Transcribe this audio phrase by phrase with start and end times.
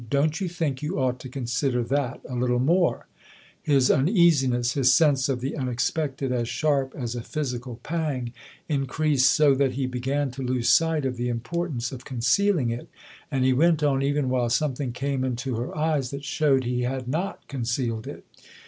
[0.09, 3.05] "Don't you think you ought to consider that a little more?"
[3.61, 8.33] His uneasiness, his sense of the unex pected, as sharp as a physical pang,
[8.67, 12.89] increased so that he began to lose sight of the importance of concealing it;
[13.29, 17.07] and he went on even while something came into her eyes that showed he had
[17.07, 18.25] not concealed it.